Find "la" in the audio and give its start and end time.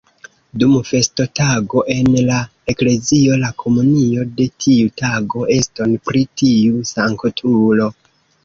2.29-2.39, 3.43-3.51